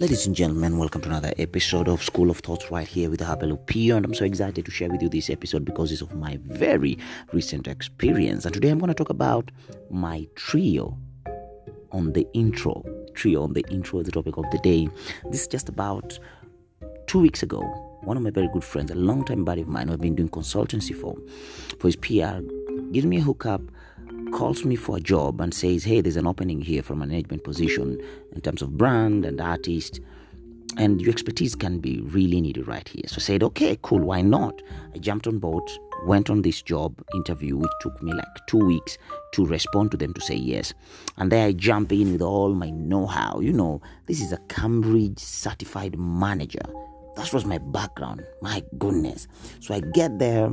Ladies 0.00 0.28
and 0.28 0.36
gentlemen, 0.36 0.78
welcome 0.78 1.00
to 1.00 1.08
another 1.08 1.32
episode 1.38 1.88
of 1.88 2.04
School 2.04 2.30
of 2.30 2.38
Thoughts 2.38 2.70
right 2.70 2.86
here 2.86 3.10
with 3.10 3.20
Abel 3.20 3.56
Opio. 3.56 3.96
And 3.96 4.04
I'm 4.04 4.14
so 4.14 4.24
excited 4.24 4.64
to 4.64 4.70
share 4.70 4.88
with 4.88 5.02
you 5.02 5.08
this 5.08 5.28
episode 5.28 5.64
because 5.64 5.90
it's 5.90 6.02
of 6.02 6.14
my 6.14 6.38
very 6.42 6.96
recent 7.32 7.66
experience. 7.66 8.44
And 8.44 8.54
today 8.54 8.68
I'm 8.68 8.78
going 8.78 8.90
to 8.90 8.94
talk 8.94 9.10
about 9.10 9.50
my 9.90 10.28
trio 10.36 10.96
on 11.90 12.12
the 12.12 12.24
intro. 12.32 12.84
Trio 13.14 13.42
on 13.42 13.54
the 13.54 13.64
intro 13.72 13.98
is 13.98 14.06
the 14.06 14.12
topic 14.12 14.36
of 14.36 14.44
the 14.52 14.58
day. 14.58 14.88
This 15.30 15.40
is 15.40 15.48
just 15.48 15.68
about 15.68 16.16
two 17.08 17.18
weeks 17.18 17.42
ago. 17.42 17.62
One 18.04 18.16
of 18.16 18.22
my 18.22 18.30
very 18.30 18.48
good 18.52 18.62
friends, 18.62 18.92
a 18.92 18.94
long-time 18.94 19.44
buddy 19.44 19.62
of 19.62 19.68
mine 19.68 19.88
who 19.88 19.94
I've 19.94 20.00
been 20.00 20.14
doing 20.14 20.28
consultancy 20.28 20.94
for, 20.94 21.16
for 21.80 21.88
his 21.88 21.96
PR, 21.96 22.40
gives 22.92 23.04
me 23.04 23.16
a 23.16 23.22
hookup 23.22 23.62
calls 24.32 24.64
me 24.64 24.76
for 24.76 24.96
a 24.96 25.00
job 25.00 25.40
and 25.40 25.52
says, 25.52 25.84
Hey, 25.84 26.00
there's 26.00 26.16
an 26.16 26.26
opening 26.26 26.60
here 26.60 26.82
for 26.82 26.92
a 26.92 26.96
management 26.96 27.44
position 27.44 28.00
in 28.32 28.40
terms 28.40 28.62
of 28.62 28.76
brand 28.76 29.24
and 29.24 29.40
artist, 29.40 30.00
and 30.76 31.00
your 31.00 31.10
expertise 31.10 31.54
can 31.54 31.80
be 31.80 32.00
really 32.02 32.40
needed 32.40 32.68
right 32.68 32.88
here. 32.88 33.04
So 33.06 33.16
I 33.16 33.20
said, 33.20 33.42
Okay, 33.42 33.78
cool, 33.82 34.00
why 34.00 34.22
not? 34.22 34.60
I 34.94 34.98
jumped 34.98 35.26
on 35.26 35.38
board, 35.38 35.62
went 36.06 36.30
on 36.30 36.42
this 36.42 36.62
job 36.62 37.02
interview, 37.14 37.56
which 37.56 37.72
took 37.80 38.02
me 38.02 38.12
like 38.12 38.46
two 38.46 38.58
weeks 38.64 38.98
to 39.32 39.44
respond 39.44 39.90
to 39.92 39.96
them 39.96 40.14
to 40.14 40.20
say 40.20 40.36
yes. 40.36 40.72
And 41.16 41.32
there 41.32 41.46
I 41.46 41.52
jump 41.52 41.92
in 41.92 42.12
with 42.12 42.22
all 42.22 42.54
my 42.54 42.70
know 42.70 43.06
how. 43.06 43.40
You 43.40 43.52
know, 43.52 43.80
this 44.06 44.20
is 44.20 44.32
a 44.32 44.38
Cambridge 44.48 45.18
certified 45.18 45.98
manager. 45.98 46.64
That 47.16 47.32
was 47.32 47.44
my 47.44 47.58
background. 47.58 48.24
My 48.42 48.62
goodness. 48.78 49.26
So 49.60 49.74
I 49.74 49.80
get 49.80 50.20
there 50.20 50.50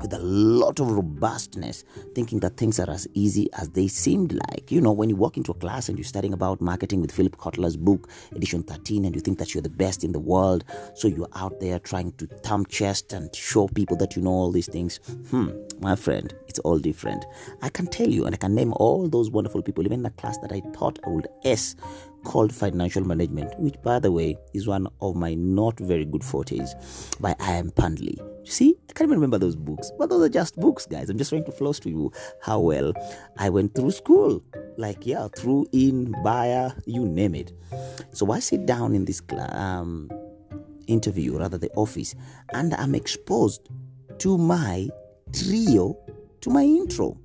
with 0.00 0.12
a 0.12 0.18
lot 0.18 0.80
of 0.80 0.90
robustness, 0.90 1.84
thinking 2.14 2.40
that 2.40 2.56
things 2.56 2.78
are 2.78 2.90
as 2.90 3.06
easy 3.14 3.48
as 3.54 3.70
they 3.70 3.88
seemed 3.88 4.32
like. 4.48 4.70
You 4.70 4.80
know, 4.80 4.92
when 4.92 5.08
you 5.08 5.16
walk 5.16 5.36
into 5.36 5.52
a 5.52 5.54
class 5.54 5.88
and 5.88 5.98
you're 5.98 6.04
studying 6.04 6.32
about 6.32 6.60
marketing 6.60 7.00
with 7.00 7.12
Philip 7.12 7.36
Kotler's 7.36 7.76
book, 7.76 8.08
edition 8.32 8.62
13, 8.62 9.04
and 9.04 9.14
you 9.14 9.20
think 9.20 9.38
that 9.38 9.54
you're 9.54 9.62
the 9.62 9.68
best 9.68 10.04
in 10.04 10.12
the 10.12 10.20
world, 10.20 10.64
so 10.94 11.08
you're 11.08 11.28
out 11.34 11.60
there 11.60 11.78
trying 11.78 12.12
to 12.12 12.26
thumb 12.26 12.66
chest 12.66 13.12
and 13.12 13.34
show 13.34 13.68
people 13.68 13.96
that 13.96 14.16
you 14.16 14.22
know 14.22 14.30
all 14.30 14.52
these 14.52 14.68
things. 14.68 14.98
Hmm, 15.30 15.50
my 15.80 15.96
friend, 15.96 16.34
it's 16.48 16.58
all 16.60 16.78
different. 16.78 17.24
I 17.62 17.68
can 17.68 17.86
tell 17.86 18.08
you, 18.08 18.26
and 18.26 18.34
I 18.34 18.38
can 18.38 18.54
name 18.54 18.72
all 18.74 19.08
those 19.08 19.30
wonderful 19.30 19.62
people, 19.62 19.84
even 19.84 20.04
a 20.04 20.10
class 20.10 20.38
that 20.38 20.52
I 20.52 20.60
thought 20.74 20.98
I 21.06 21.10
would 21.10 21.28
S 21.44 21.74
called 22.26 22.52
financial 22.52 23.04
management, 23.04 23.58
which, 23.60 23.80
by 23.82 24.00
the 24.00 24.10
way, 24.10 24.36
is 24.52 24.66
one 24.66 24.88
of 25.00 25.14
my 25.14 25.34
not 25.34 25.78
very 25.78 26.04
good 26.04 26.24
fortes 26.24 26.74
by 27.20 27.36
I.M. 27.38 27.70
Pandey. 27.70 28.16
You 28.18 28.50
see, 28.50 28.76
I 28.90 28.92
can't 28.92 29.08
even 29.08 29.18
remember 29.18 29.38
those 29.38 29.54
books, 29.54 29.92
but 29.96 30.10
those 30.10 30.22
are 30.26 30.28
just 30.28 30.56
books, 30.56 30.86
guys. 30.86 31.08
I'm 31.08 31.18
just 31.18 31.30
trying 31.30 31.44
to 31.44 31.52
floss 31.52 31.78
to 31.80 31.88
you 31.88 32.12
how 32.42 32.58
well 32.58 32.92
I 33.38 33.48
went 33.48 33.76
through 33.76 33.92
school. 33.92 34.42
Like, 34.76 35.06
yeah, 35.06 35.28
through, 35.36 35.66
in, 35.72 36.12
via, 36.24 36.72
you 36.84 37.06
name 37.06 37.36
it. 37.36 37.52
So 38.10 38.32
I 38.32 38.40
sit 38.40 38.66
down 38.66 38.96
in 38.96 39.04
this 39.04 39.22
um, 39.52 40.10
interview, 40.88 41.38
rather 41.38 41.58
the 41.58 41.70
office, 41.76 42.14
and 42.54 42.74
I'm 42.74 42.96
exposed 42.96 43.68
to 44.18 44.36
my 44.36 44.88
trio, 45.32 45.96
to 46.40 46.50
my 46.50 46.62
intro. 46.62 47.16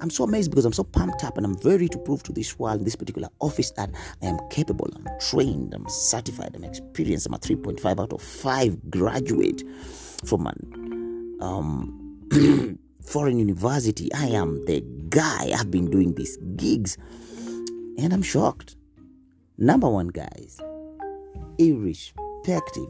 I'm 0.00 0.10
so 0.10 0.24
amazed 0.24 0.50
because 0.50 0.64
I'm 0.64 0.72
so 0.72 0.84
pumped 0.84 1.24
up 1.24 1.36
and 1.36 1.44
I'm 1.44 1.56
ready 1.62 1.88
to 1.88 1.98
prove 1.98 2.22
to 2.24 2.32
this 2.32 2.58
world, 2.58 2.84
this 2.84 2.96
particular 2.96 3.28
office, 3.40 3.70
that 3.72 3.90
I 4.22 4.26
am 4.26 4.38
capable, 4.48 4.88
I'm 4.96 5.06
trained, 5.20 5.74
I'm 5.74 5.86
certified, 5.88 6.52
I'm 6.54 6.64
experienced, 6.64 7.26
I'm 7.26 7.34
a 7.34 7.38
3.5 7.38 8.00
out 8.00 8.12
of 8.12 8.22
5 8.22 8.90
graduate 8.90 9.62
from 10.24 10.46
an 10.46 11.38
um, 11.40 12.78
foreign 13.04 13.38
university. 13.38 14.12
I 14.14 14.28
am 14.28 14.64
the 14.64 14.82
guy. 15.08 15.52
I've 15.54 15.70
been 15.70 15.90
doing 15.90 16.14
these 16.14 16.36
gigs 16.56 16.96
and 17.98 18.12
I'm 18.12 18.22
shocked. 18.22 18.76
Number 19.58 19.88
one, 19.88 20.08
guys, 20.08 20.58
irrespective 21.58 22.88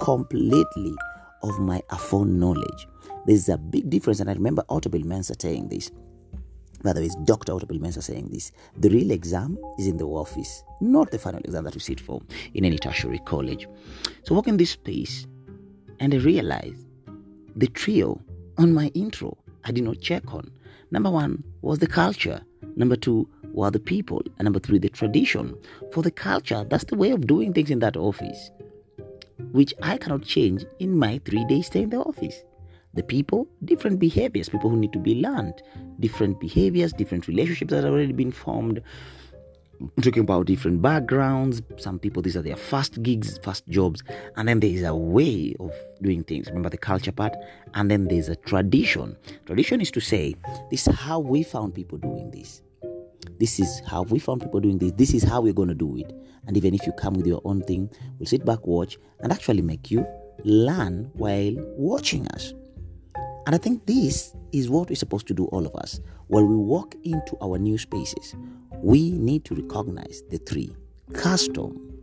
completely 0.00 0.94
of 1.42 1.58
my 1.58 1.82
phone 1.98 2.38
knowledge, 2.38 2.88
there's 3.26 3.50
a 3.50 3.58
big 3.58 3.90
difference. 3.90 4.20
And 4.20 4.30
I 4.30 4.32
remember 4.32 4.64
Otto 4.70 4.90
Mensa 4.90 5.34
saying 5.38 5.68
this 5.68 5.90
by 6.84 6.92
the 6.92 7.00
way, 7.00 7.06
it's 7.06 7.16
Dr. 7.24 7.54
Otto 7.54 7.66
Mensa 7.74 8.02
saying 8.02 8.28
this. 8.30 8.52
The 8.76 8.90
real 8.90 9.10
exam 9.10 9.58
is 9.78 9.86
in 9.86 9.96
the 9.96 10.06
office, 10.06 10.62
not 10.82 11.10
the 11.10 11.18
final 11.18 11.40
exam 11.40 11.64
that 11.64 11.74
you 11.74 11.80
sit 11.80 11.98
for 11.98 12.20
in 12.52 12.66
any 12.66 12.78
tertiary 12.78 13.20
college. 13.24 13.66
So, 14.24 14.34
walk 14.34 14.48
in 14.48 14.58
this 14.58 14.70
space, 14.70 15.26
and 15.98 16.12
I 16.12 16.18
realized 16.18 16.86
the 17.56 17.68
trio 17.68 18.20
on 18.58 18.74
my 18.74 18.88
intro 18.88 19.38
I 19.64 19.72
did 19.72 19.84
not 19.84 20.00
check 20.00 20.34
on. 20.34 20.50
Number 20.90 21.10
one 21.10 21.42
was 21.62 21.78
the 21.78 21.86
culture. 21.86 22.42
Number 22.76 22.96
two 22.96 23.26
were 23.54 23.70
the 23.70 23.80
people. 23.80 24.22
And 24.38 24.44
number 24.44 24.58
three, 24.58 24.78
the 24.78 24.90
tradition. 24.90 25.56
For 25.92 26.02
the 26.02 26.10
culture, 26.10 26.66
that's 26.68 26.84
the 26.84 26.96
way 26.96 27.12
of 27.12 27.26
doing 27.26 27.54
things 27.54 27.70
in 27.70 27.78
that 27.78 27.96
office, 27.96 28.50
which 29.52 29.72
I 29.82 29.96
cannot 29.96 30.22
change 30.22 30.66
in 30.80 30.98
my 30.98 31.18
three 31.24 31.46
days 31.46 31.66
stay 31.66 31.82
in 31.82 31.90
the 31.90 32.00
office 32.00 32.44
the 32.94 33.02
people, 33.02 33.48
different 33.64 33.98
behaviors, 33.98 34.48
people 34.48 34.70
who 34.70 34.76
need 34.76 34.92
to 34.92 34.98
be 34.98 35.16
learned, 35.16 35.62
different 36.00 36.40
behaviors, 36.40 36.92
different 36.92 37.28
relationships 37.28 37.70
that 37.70 37.84
have 37.84 37.92
already 37.92 38.12
been 38.12 38.32
formed. 38.32 38.80
I'm 39.80 40.02
talking 40.02 40.22
about 40.22 40.46
different 40.46 40.80
backgrounds. 40.80 41.60
Some 41.78 41.98
people, 41.98 42.22
these 42.22 42.36
are 42.36 42.42
their 42.42 42.56
first 42.56 43.02
gigs, 43.02 43.38
first 43.42 43.66
jobs. 43.68 44.02
And 44.36 44.48
then 44.48 44.60
there 44.60 44.70
is 44.70 44.84
a 44.84 44.94
way 44.94 45.54
of 45.58 45.72
doing 46.00 46.22
things. 46.22 46.46
Remember 46.46 46.70
the 46.70 46.78
culture 46.78 47.10
part? 47.12 47.34
And 47.74 47.90
then 47.90 48.06
there's 48.06 48.28
a 48.28 48.36
tradition. 48.36 49.16
Tradition 49.46 49.80
is 49.80 49.90
to 49.90 50.00
say, 50.00 50.36
this 50.70 50.86
is 50.86 50.94
how 50.94 51.18
we 51.18 51.42
found 51.42 51.74
people 51.74 51.98
doing 51.98 52.30
this. 52.30 52.62
This 53.40 53.58
is 53.58 53.82
how 53.86 54.02
we 54.02 54.20
found 54.20 54.42
people 54.42 54.60
doing 54.60 54.78
this. 54.78 54.92
This 54.92 55.12
is 55.12 55.24
how 55.24 55.40
we're 55.40 55.52
going 55.52 55.68
to 55.68 55.74
do 55.74 55.96
it. 55.96 56.12
And 56.46 56.56
even 56.56 56.72
if 56.72 56.86
you 56.86 56.92
come 56.92 57.14
with 57.14 57.26
your 57.26 57.42
own 57.44 57.62
thing, 57.62 57.90
we'll 58.18 58.26
sit 58.26 58.44
back, 58.44 58.64
watch, 58.66 58.96
and 59.20 59.32
actually 59.32 59.62
make 59.62 59.90
you 59.90 60.06
learn 60.44 61.10
while 61.14 61.54
watching 61.76 62.28
us. 62.28 62.54
And 63.46 63.54
I 63.54 63.58
think 63.58 63.86
this 63.86 64.34
is 64.52 64.70
what 64.70 64.88
we're 64.88 64.96
supposed 64.96 65.26
to 65.28 65.34
do, 65.34 65.44
all 65.46 65.66
of 65.66 65.74
us. 65.76 66.00
When 66.28 66.48
we 66.48 66.56
walk 66.56 66.94
into 67.04 67.36
our 67.42 67.58
new 67.58 67.76
spaces, 67.76 68.34
we 68.82 69.10
need 69.12 69.44
to 69.46 69.54
recognize 69.54 70.22
the 70.30 70.38
three 70.38 70.74
custom, 71.12 72.00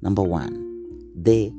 number 0.00 0.22
one, 0.22 1.12
the 1.14 1.52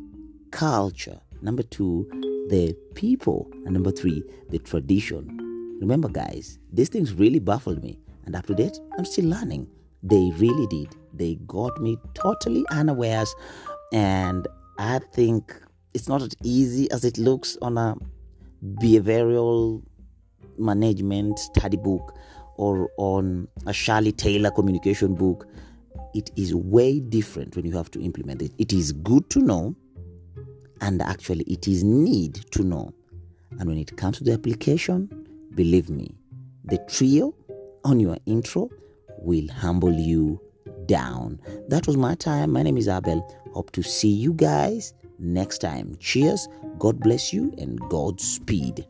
culture, 0.52 1.20
number 1.42 1.64
two, 1.64 2.08
the 2.50 2.76
people, 2.96 3.48
and 3.66 3.74
number 3.74 3.92
three, 3.92 4.24
the 4.50 4.58
tradition. 4.60 5.78
Remember, 5.80 6.10
guys, 6.10 6.58
these 6.74 6.90
things 6.90 7.14
really 7.14 7.40
baffled 7.40 7.84
me, 7.84 8.00
and 8.26 8.36
up 8.36 8.48
to 8.48 8.56
date, 8.56 8.80
I'm 8.98 9.06
still 9.06 9.26
learning. 9.26 9.70
They 10.02 10.32
really 10.38 10.66
did. 10.68 10.96
They 11.14 11.36
got 11.46 11.80
me 11.80 11.98
totally 12.16 12.66
unawares, 12.72 13.34
and 13.94 14.48
I 14.80 15.00
think 15.14 15.56
it's 15.94 16.08
not 16.08 16.22
as 16.22 16.36
easy 16.44 16.90
as 16.92 17.06
it 17.06 17.18
looks 17.18 17.58
on 17.62 17.78
a 17.78 17.96
behavioral 18.64 19.82
management 20.58 21.40
study 21.40 21.78
book 21.78 22.16
or 22.58 22.90
on 22.98 23.48
a 23.66 23.74
Charlie 23.74 24.12
Taylor 24.12 24.52
communication 24.52 25.16
book, 25.16 25.48
it 26.14 26.30
is 26.36 26.54
way 26.54 27.00
different 27.00 27.56
when 27.56 27.66
you 27.66 27.76
have 27.78 27.90
to 27.92 28.02
implement 28.02 28.42
it. 28.42 28.52
It 28.58 28.74
is 28.74 28.92
good 28.92 29.30
to 29.30 29.40
know, 29.40 29.76
and 30.82 31.02
actually, 31.02 31.46
it 31.46 31.68
is 31.68 31.84
need 31.84 32.36
to 32.52 32.64
know. 32.64 32.94
And 33.60 33.70
when 33.70 33.78
it 33.78 33.96
comes 33.96 34.18
to 34.18 34.24
the 34.24 34.34
application, 34.34 35.10
believe 35.56 35.90
me, 35.90 36.14
the 36.66 36.78
trio 36.90 37.34
on 37.86 38.00
your 38.00 38.18
intro 38.26 38.70
will 39.20 39.48
humble 39.54 39.94
you 39.94 40.42
down. 40.86 41.40
That 41.70 41.88
was 41.88 41.96
my 41.96 42.16
time. 42.16 42.52
My 42.52 42.64
name 42.64 42.78
is 42.78 42.88
Abel. 42.88 43.26
Hope 43.54 43.72
to 43.72 43.84
see 43.84 44.10
you 44.10 44.34
guys 44.34 44.94
next 45.20 45.60
time. 45.60 45.96
Cheers, 46.00 46.48
God 46.78 47.00
bless 47.00 47.34
you, 47.34 47.54
and 47.58 47.80
Godspeed. 47.90 48.86